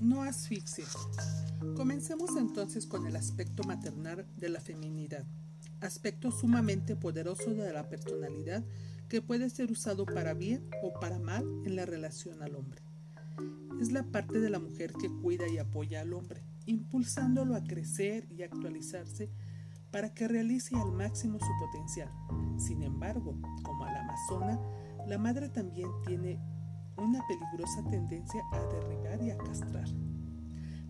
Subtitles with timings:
[0.00, 0.86] No asfixia.
[1.76, 5.26] Comencemos entonces con el aspecto maternal de la feminidad,
[5.82, 8.64] aspecto sumamente poderoso de la personalidad
[9.10, 12.80] que puede ser usado para bien o para mal en la relación al hombre.
[13.78, 18.26] Es la parte de la mujer que cuida y apoya al hombre, impulsándolo a crecer
[18.30, 19.28] y actualizarse
[19.90, 22.10] para que realice al máximo su potencial.
[22.58, 24.58] Sin embargo, como a la amazona,
[25.06, 26.40] la madre también tiene
[27.00, 29.88] una peligrosa tendencia a derribar y a castrar.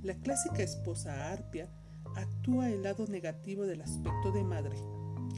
[0.02, 1.68] La clásica esposa arpia
[2.16, 4.76] actúa el lado negativo del aspecto de madre,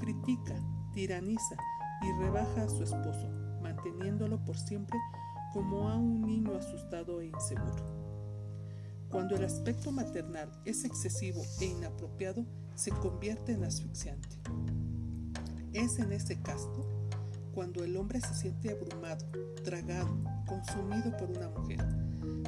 [0.01, 0.55] critica,
[0.95, 1.57] tiraniza
[2.03, 3.29] y rebaja a su esposo,
[3.63, 4.99] manteniéndolo por siempre
[5.53, 8.03] como a un niño asustado e inseguro.
[9.11, 14.29] Cuando el aspecto maternal es excesivo e inapropiado, se convierte en asfixiante.
[15.75, 16.87] Es en ese caso
[17.53, 19.27] cuando el hombre se siente abrumado,
[19.63, 20.17] tragado,
[20.53, 21.83] consumido por una mujer.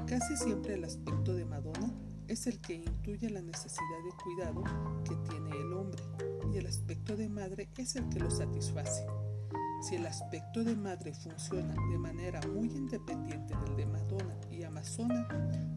[0.06, 1.90] Casi siempre el aspecto de Madonna
[2.28, 4.62] es el que intuye la necesidad de cuidado
[5.04, 6.02] que tiene el hombre
[6.52, 9.06] y el aspecto de madre es el que lo satisface.
[9.80, 15.26] Si el aspecto de madre funciona de manera muy independiente del de Madonna y Amazona,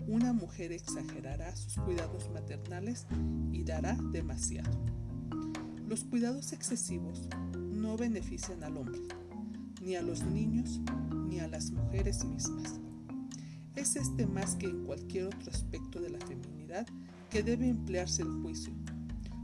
[0.06, 3.08] una mujer exagerará sus cuidados maternales
[3.54, 4.78] y dará demasiado.
[5.88, 9.00] Los cuidados excesivos no benefician al hombre,
[9.88, 10.82] ni a los niños,
[11.30, 12.82] ni a las mujeres mismas.
[13.74, 16.86] Es este más que en cualquier otro aspecto de la feminidad
[17.30, 18.74] que debe emplearse el juicio.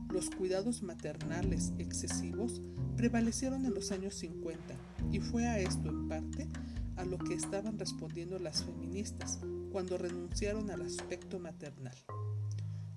[0.09, 2.61] Los cuidados maternales excesivos
[2.97, 4.75] prevalecieron en los años 50
[5.13, 6.49] y fue a esto en parte
[6.97, 9.39] a lo que estaban respondiendo las feministas
[9.71, 11.95] cuando renunciaron al aspecto maternal.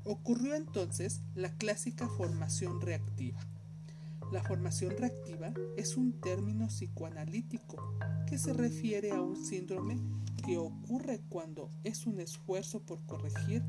[0.03, 3.39] Ocurrió entonces la clásica formación reactiva
[4.33, 10.01] la formación reactiva es un término psicoanalítico que se refiere a un síndrome
[10.45, 13.63] que ocurre cuando es un esfuerzo por corregir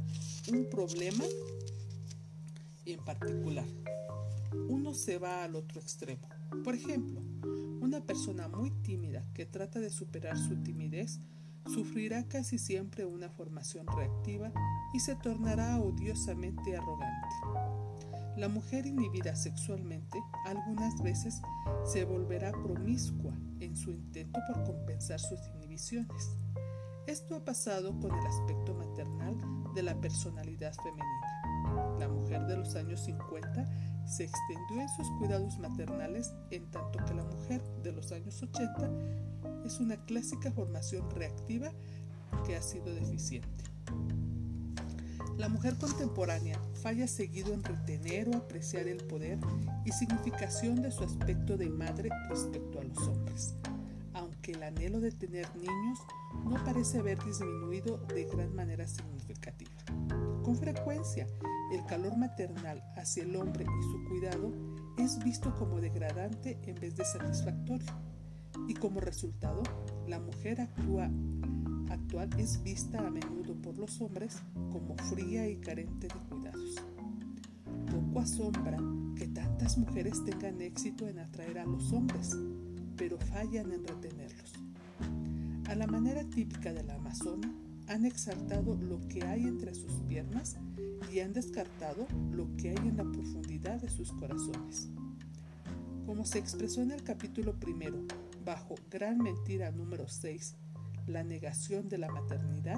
[0.52, 1.24] un problema
[2.86, 3.66] en particular.
[4.68, 6.28] Uno se va al otro extremo.
[6.64, 7.22] Por ejemplo,
[7.82, 11.20] una persona muy tímida que trata de superar su timidez
[11.68, 14.52] sufrirá casi siempre una formación reactiva
[14.94, 17.28] y se tornará odiosamente arrogante.
[18.38, 21.42] La mujer inhibida sexualmente algunas veces
[21.84, 26.38] se volverá promiscua en su intento por compensar sus inhibiciones.
[27.08, 29.36] Esto ha pasado con el aspecto maternal
[29.74, 31.98] de la personalidad femenina.
[31.98, 33.66] La mujer de los años 50
[34.06, 38.92] se extendió en sus cuidados maternales en tanto que la mujer de los años 80
[39.66, 41.72] es una clásica formación reactiva
[42.46, 43.64] que ha sido deficiente.
[45.38, 49.38] La mujer contemporánea falla seguido en retener o apreciar el poder
[49.86, 53.54] y significación de su aspecto de madre respecto a los hombres,
[54.14, 56.00] aunque el anhelo de tener niños
[56.44, 59.72] no parece haber disminuido de gran manera significativa.
[60.44, 61.28] Con frecuencia,
[61.72, 64.52] el calor maternal hacia el hombre y su cuidado
[64.98, 67.94] es visto como degradante en vez de satisfactorio,
[68.68, 69.62] y como resultado,
[70.08, 71.12] la mujer actúa
[71.90, 76.76] actual es vista a menudo por los hombres como fría y carente de cuidados.
[77.92, 78.78] Poco asombra
[79.16, 82.36] que tantas mujeres tengan éxito en atraer a los hombres,
[82.96, 84.54] pero fallan en retenerlos.
[85.68, 87.54] A la manera típica de la amazona,
[87.88, 90.58] han exaltado lo que hay entre sus piernas
[91.12, 94.90] y han descartado lo que hay en la profundidad de sus corazones.
[96.06, 98.06] Como se expresó en el capítulo primero,
[98.46, 100.56] bajo Gran Mentira número 6
[101.08, 102.78] la negación de la maternidad,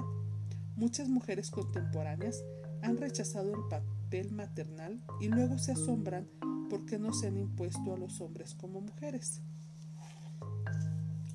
[0.76, 2.42] muchas mujeres contemporáneas
[2.82, 6.28] han rechazado el papel maternal y luego se asombran
[6.70, 9.42] porque no se han impuesto a los hombres como mujeres.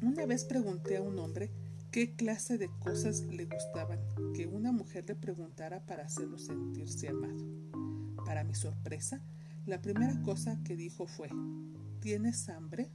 [0.01, 1.51] Una vez pregunté a un hombre
[1.91, 4.00] qué clase de cosas le gustaban
[4.34, 7.44] que una mujer le preguntara para hacerlo sentirse amado.
[8.25, 9.22] Para mi sorpresa,
[9.66, 11.29] la primera cosa que dijo fue,
[12.01, 12.89] ¿tienes hambre?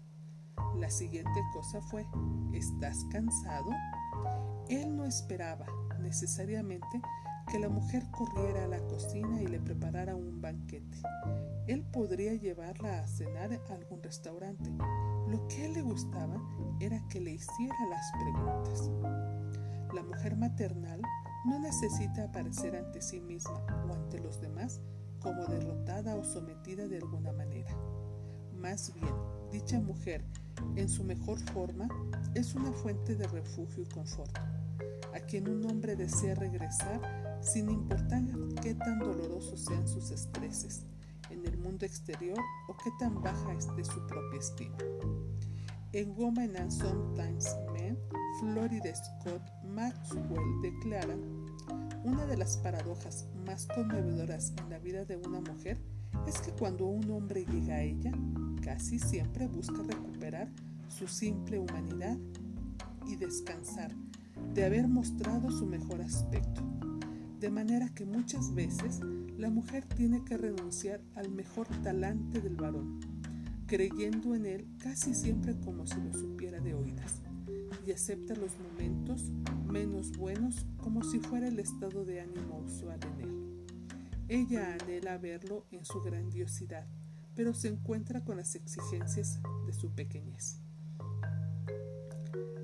[0.78, 2.04] La siguiente cosa fue,
[2.53, 3.71] ¿estás cansado?
[4.69, 5.67] Él no esperaba
[6.01, 7.01] necesariamente
[7.51, 10.99] que la mujer corriera a la cocina y le preparara un banquete.
[11.67, 14.71] Él podría llevarla a cenar a algún restaurante.
[15.28, 16.41] Lo que a él le gustaba
[16.81, 18.91] era que le hiciera las preguntas.
[19.95, 21.03] La mujer maternal
[21.47, 24.81] no necesita aparecer ante sí misma o ante los demás
[25.21, 27.71] como derrotada o sometida de alguna manera.
[28.55, 29.15] Más bien,
[29.51, 30.25] dicha mujer
[30.77, 31.89] en su mejor forma,
[32.34, 34.36] es una fuente de refugio y confort,
[35.15, 38.22] a quien un hombre desea regresar sin importar
[38.62, 40.84] qué tan dolorosos sean sus estreses
[41.30, 44.77] en el mundo exterior o qué tan baja esté su propia estima.
[45.92, 47.98] En Woman and Sometimes Men,
[48.41, 51.16] Florida Scott Maxwell declara,
[52.04, 55.78] Una de las paradojas más conmovedoras en la vida de una mujer
[56.27, 58.13] es que cuando un hombre llega a ella,
[58.63, 60.49] casi siempre busca recuperar
[60.89, 62.17] su simple humanidad
[63.07, 63.95] y descansar
[64.55, 66.63] de haber mostrado su mejor aspecto.
[67.39, 69.01] De manera que muchas veces
[69.39, 73.01] la mujer tiene que renunciar al mejor talante del varón,
[73.67, 77.22] creyendo en él casi siempre como si lo supiera de oídas,
[77.87, 79.33] y acepta los momentos
[79.67, 83.59] menos buenos como si fuera el estado de ánimo usual en él.
[84.32, 86.86] Ella anhela verlo en su grandiosidad,
[87.34, 90.60] pero se encuentra con las exigencias de su pequeñez.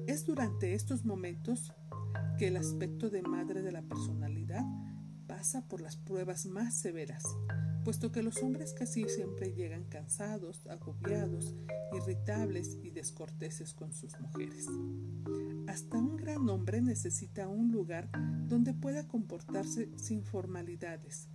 [0.06, 1.72] Es durante estos momentos
[2.38, 4.64] que el aspecto de madre de la personalidad
[5.26, 7.24] pasa por las pruebas más severas,
[7.84, 11.56] puesto que los hombres casi siempre llegan cansados, agobiados,
[11.92, 14.68] irritables y descorteses con sus mujeres.
[15.66, 18.08] Hasta un gran hombre necesita un lugar
[18.46, 21.28] donde pueda comportarse sin formalidades,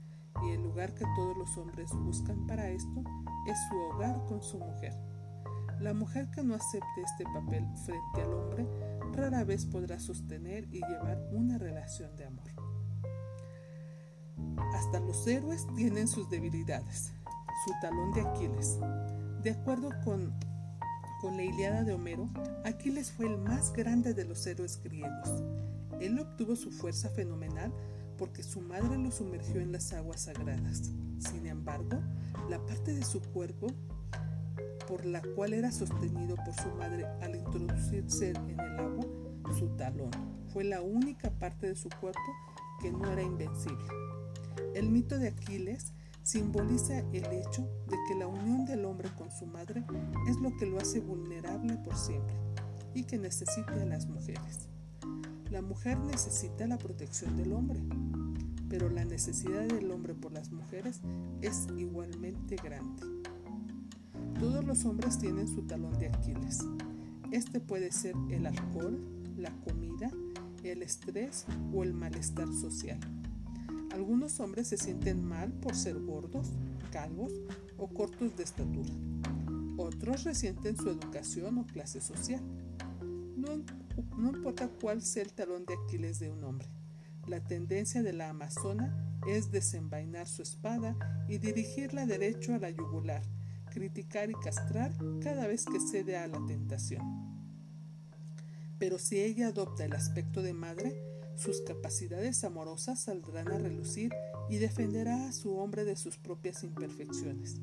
[0.44, 3.04] y el lugar que todos los hombres buscan para esto
[3.48, 4.94] es su hogar con su mujer.
[5.80, 8.68] La mujer que no acepte este papel frente al hombre
[9.14, 12.50] rara vez podrá sostener y llevar una relación de amor.
[14.74, 17.14] Hasta los héroes tienen sus debilidades,
[17.66, 18.80] su talón de Aquiles.
[19.44, 20.34] De acuerdo con,
[21.20, 22.30] con la Iliada de Homero,
[22.64, 25.44] Aquiles fue el más grande de los héroes griegos.
[26.00, 27.74] Él obtuvo su fuerza fenomenal
[28.22, 30.92] porque su madre lo sumergió en las aguas sagradas.
[31.18, 31.98] Sin embargo,
[32.52, 33.66] la parte de su cuerpo
[34.88, 39.08] por la cual era sostenido por su madre al introducirse en el agua,
[39.58, 40.12] su talón,
[40.54, 42.22] fue la única parte de su cuerpo
[42.80, 43.88] que no era invencible.
[44.76, 45.92] El mito de Aquiles
[46.22, 49.84] simboliza el hecho de que la unión del hombre con su madre
[50.30, 52.36] es lo que lo hace vulnerable por siempre
[52.94, 54.70] y que necesita a las mujeres.
[55.52, 57.82] La mujer necesita la protección del hombre,
[58.70, 61.02] pero la necesidad del hombre por las mujeres
[61.42, 63.04] es igualmente grande.
[64.40, 66.60] Todos los hombres tienen su talón de Aquiles.
[67.32, 68.98] Este puede ser el alcohol,
[69.36, 70.10] la comida,
[70.64, 73.02] el estrés o el malestar social.
[73.92, 76.54] Algunos hombres se sienten mal por ser gordos,
[76.94, 77.34] calvos
[77.78, 78.94] o cortos de estatura.
[79.76, 82.42] Otros resienten su educación o clase social.
[83.36, 83.50] No,
[84.18, 86.68] no importa cuál sea el talón de Aquiles de un hombre.
[87.28, 90.96] La tendencia de la amazona es desenvainar su espada
[91.28, 93.24] y dirigirla derecho a la yugular,
[93.72, 94.92] criticar y castrar
[95.22, 97.02] cada vez que cede a la tentación.
[98.80, 100.96] Pero si ella adopta el aspecto de madre,
[101.36, 104.12] sus capacidades amorosas saldrán a relucir
[104.50, 107.62] y defenderá a su hombre de sus propias imperfecciones,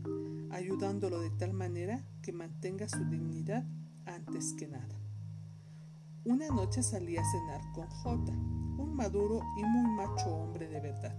[0.50, 3.64] ayudándolo de tal manera que mantenga su dignidad
[4.06, 4.97] antes que nada.
[6.28, 11.16] Una noche salí a cenar con J, un maduro y muy macho hombre de verdad,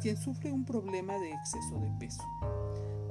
[0.00, 2.24] quien sufre un problema de exceso de peso.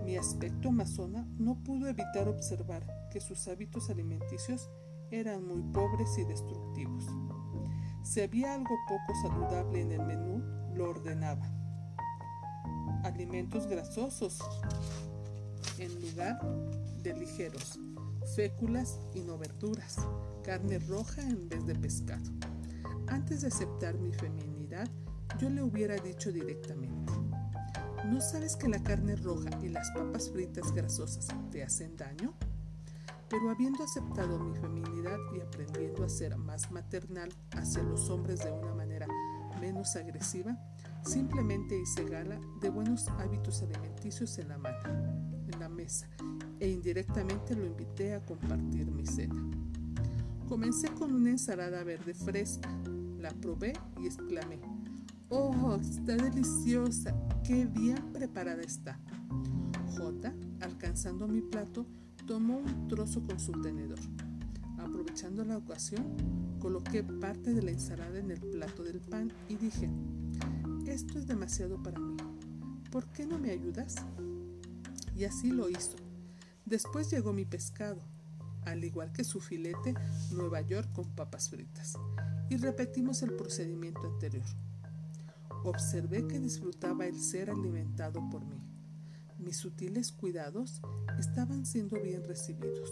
[0.04, 4.70] Mi aspecto amazona no pudo evitar observar que sus hábitos alimenticios
[5.10, 7.06] eran muy pobres y destructivos.
[8.04, 10.44] Si había algo poco saludable en el menú,
[10.76, 11.50] lo ordenaba.
[13.06, 14.38] Alimentos grasosos
[15.78, 16.42] en lugar
[17.02, 17.80] de ligeros,
[18.36, 19.98] féculas y no verduras
[20.44, 22.30] carne roja en vez de pescado.
[23.08, 24.88] Antes de aceptar mi feminidad,
[25.40, 27.14] yo le hubiera dicho directamente,
[28.06, 32.34] ¿no sabes que la carne roja y las papas fritas grasosas te hacen daño?
[33.30, 38.52] Pero habiendo aceptado mi feminidad y aprendiendo a ser más maternal hacia los hombres de
[38.52, 39.08] una manera
[39.62, 40.58] menos agresiva,
[41.04, 45.31] simplemente hice gala de buenos hábitos alimenticios en la mano, en
[45.62, 46.08] la mesa,
[46.60, 49.40] e indirectamente lo invité a compartir mi cena.
[50.50, 52.68] Comencé con una ensalada verde fresca.
[53.20, 54.60] La probé y exclamé,
[55.30, 57.16] ¡Oh, está deliciosa!
[57.44, 59.00] ¡Qué bien preparada está!
[59.96, 61.86] J, alcanzando mi plato,
[62.26, 64.00] tomó un trozo con su tenedor.
[64.80, 66.18] Aprovechando la ocasión,
[66.60, 69.92] coloqué parte de la ensalada en el plato del pan y dije,
[70.88, 72.18] esto es demasiado para mí.
[72.90, 73.96] ¿Por qué no me ayudas?
[75.16, 75.96] Y así lo hizo.
[76.66, 78.02] Después llegó mi pescado
[78.66, 79.96] al igual que su filete
[80.32, 81.94] Nueva York con papas fritas,
[82.50, 84.46] y repetimos el procedimiento anterior.
[85.64, 88.62] Observé que disfrutaba el ser alimentado por mí.
[89.38, 90.82] Mis sutiles cuidados
[91.20, 92.90] estaban siendo bien recibidos.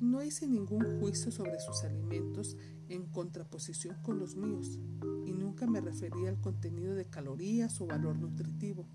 [0.00, 2.56] No hice ningún juicio sobre sus alimentos
[2.88, 4.78] en contraposición con los míos
[5.26, 8.86] y nunca me referí al contenido de calorías o valor nutritivo.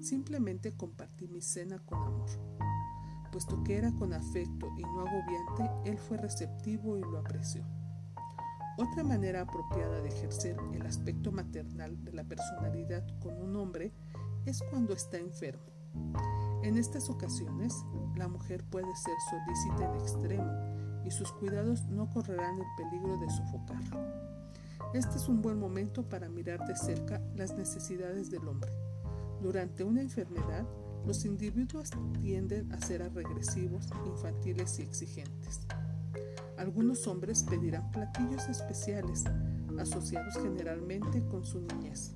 [0.00, 2.30] Simplemente compartí mi cena con amor
[3.34, 7.64] puesto que era con afecto y no agobiante, él fue receptivo y lo apreció.
[8.78, 13.92] Otra manera apropiada de ejercer el aspecto maternal de la personalidad con un hombre
[14.46, 15.64] es cuando está enfermo.
[16.62, 17.74] En estas ocasiones,
[18.14, 23.30] la mujer puede ser solícita en extremo y sus cuidados no correrán el peligro de
[23.30, 23.98] sofocarlo.
[24.94, 28.70] Este es un buen momento para mirar de cerca las necesidades del hombre.
[29.44, 30.66] Durante una enfermedad,
[31.04, 31.90] los individuos
[32.22, 35.60] tienden a ser regresivos, infantiles y exigentes.
[36.56, 39.24] Algunos hombres pedirán platillos especiales,
[39.78, 42.14] asociados generalmente con su niñez.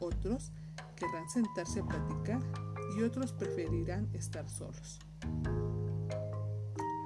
[0.00, 0.50] Otros
[0.96, 2.42] querrán sentarse a platicar
[2.98, 4.98] y otros preferirán estar solos.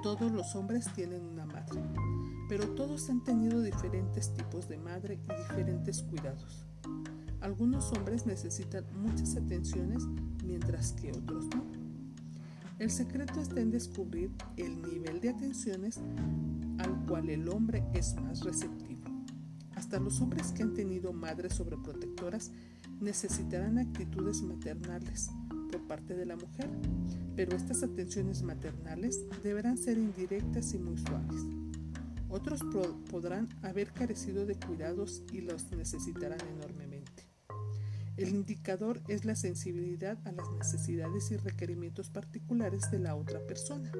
[0.01, 1.83] Todos los hombres tienen una madre,
[2.49, 6.65] pero todos han tenido diferentes tipos de madre y diferentes cuidados.
[7.41, 10.03] Algunos hombres necesitan muchas atenciones
[10.43, 11.63] mientras que otros no.
[12.79, 15.99] El secreto está en descubrir el nivel de atenciones
[16.77, 19.01] al cual el hombre es más receptivo.
[19.75, 22.51] Hasta los hombres que han tenido madres sobreprotectoras
[22.99, 25.29] necesitarán actitudes maternales
[25.71, 26.69] por parte de la mujer,
[27.35, 31.45] pero estas atenciones maternales deberán ser indirectas y muy suaves.
[32.29, 32.61] Otros
[33.09, 36.88] podrán haber carecido de cuidados y los necesitarán enormemente.
[38.19, 43.93] El indicador es la sensibilidad a las necesidades y requerimientos particulares de la otra persona.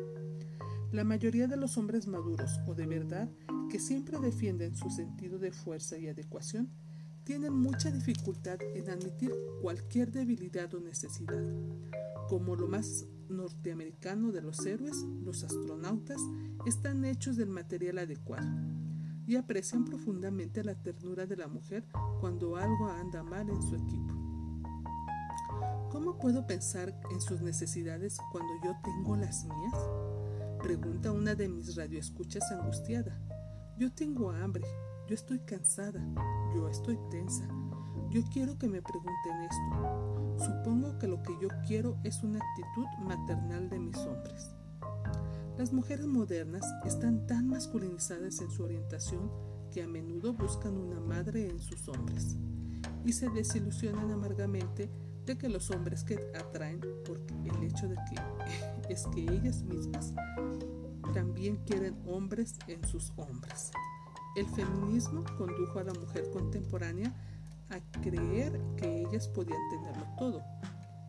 [0.92, 3.30] La mayoría de los hombres maduros o de verdad
[3.72, 6.70] que siempre defienden su sentido de fuerza y adecuación
[7.24, 11.42] tienen mucha dificultad en admitir cualquier debilidad o necesidad.
[12.28, 16.20] Como lo más norteamericano de los héroes, los astronautas
[16.66, 18.50] están hechos del material adecuado
[19.30, 21.86] y aprecian profundamente la ternura de la mujer
[22.20, 24.12] cuando algo anda mal en su equipo.
[25.92, 29.76] ¿Cómo puedo pensar en sus necesidades cuando yo tengo las mías?
[30.64, 33.22] Pregunta una de mis radioescuchas angustiada.
[33.78, 34.64] Yo tengo hambre,
[35.08, 36.04] yo estoy cansada,
[36.56, 37.48] yo estoy tensa.
[38.10, 40.40] Yo quiero que me pregunten esto.
[40.40, 44.56] Supongo que lo que yo quiero es una actitud maternal de mis hombres.
[45.60, 49.30] Las mujeres modernas están tan masculinizadas en su orientación
[49.74, 52.38] que a menudo buscan una madre en sus hombres
[53.04, 54.90] y se desilusionan amargamente
[55.26, 60.14] de que los hombres que atraen por el hecho de que es que ellas mismas
[61.14, 63.72] también quieren hombres en sus hombres.
[64.38, 67.14] El feminismo condujo a la mujer contemporánea
[67.70, 70.42] a creer que ellas podían tenerlo todo.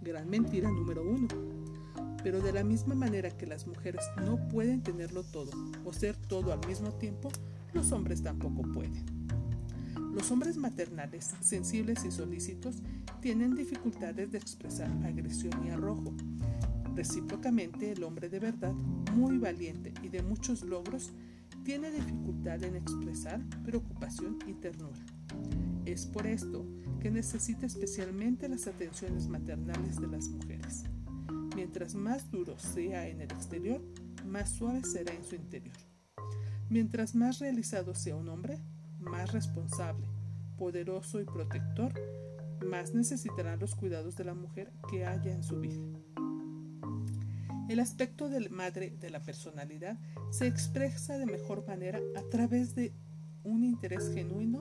[0.02, 1.28] Gran mentira número uno.
[2.22, 5.50] Pero de la misma manera que las mujeres no pueden tenerlo todo
[5.84, 7.30] o ser todo al mismo tiempo,
[7.72, 9.04] los hombres tampoco pueden.
[10.12, 12.76] Los hombres maternales, sensibles y solícitos
[13.20, 16.12] tienen dificultades de expresar agresión y arrojo.
[16.96, 18.72] Recíprocamente, el hombre de verdad,
[19.14, 21.12] muy valiente y de muchos logros,
[21.64, 24.98] tiene dificultad en expresar preocupación y ternura.
[25.84, 26.66] Es por esto
[27.00, 30.84] que necesita especialmente las atenciones maternales de las mujeres.
[31.54, 33.82] Mientras más duro sea en el exterior,
[34.24, 35.76] más suave será en su interior.
[36.68, 38.58] Mientras más realizado sea un hombre,
[38.98, 40.06] más responsable,
[40.56, 41.92] poderoso y protector,
[42.64, 45.80] más necesitará los cuidados de la mujer que haya en su vida.
[47.68, 49.98] El aspecto de madre de la personalidad
[50.30, 52.92] se expresa de mejor manera a través de
[53.42, 54.58] un interés genuino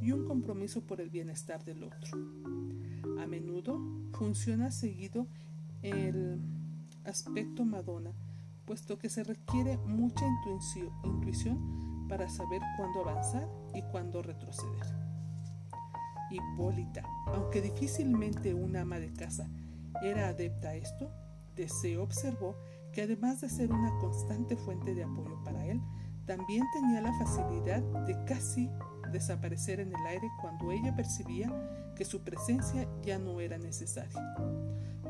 [0.00, 2.18] y un compromiso por el bienestar del otro.
[3.20, 3.80] A menudo
[4.12, 5.26] funciona seguido
[5.90, 6.40] el
[7.04, 8.12] aspecto Madonna,
[8.64, 10.26] puesto que se requiere mucha
[11.04, 14.86] intuición para saber cuándo avanzar y cuándo retroceder.
[16.30, 19.48] Hipólita, aunque difícilmente una ama de casa
[20.02, 21.10] era adepta a esto,
[21.54, 22.56] Deseo observó
[22.92, 25.80] que además de ser una constante fuente de apoyo para él,
[26.26, 28.68] también tenía la facilidad de casi
[29.16, 31.50] desaparecer en el aire cuando ella percibía
[31.96, 34.36] que su presencia ya no era necesaria.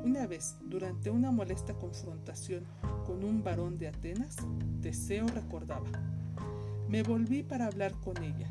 [0.04, 2.64] Una vez, durante una molesta confrontación
[3.04, 4.36] con un varón de Atenas,
[4.80, 5.90] Teseo recordaba,
[6.88, 8.48] me volví para hablar con ella,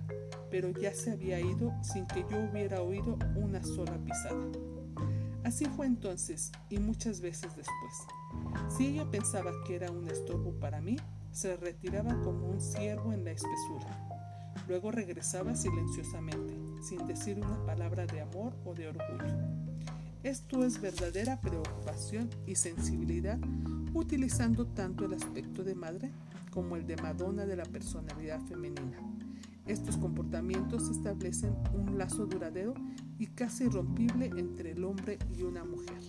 [0.51, 4.45] pero ya se había ido sin que yo hubiera oído una sola pisada.
[5.45, 7.93] Así fue entonces y muchas veces después.
[8.67, 10.97] Si ella pensaba que era un estorbo para mí,
[11.31, 14.14] se retiraba como un ciervo en la espesura.
[14.67, 19.33] Luego regresaba silenciosamente, sin decir una palabra de amor o de orgullo.
[20.23, 23.37] Esto es verdadera preocupación y sensibilidad,
[23.93, 26.11] utilizando tanto el aspecto de madre
[26.49, 28.97] como el de Madonna de la personalidad femenina.
[29.67, 32.73] Estos comportamientos establecen un lazo duradero
[33.19, 36.01] y casi irrompible entre el hombre y una mujer.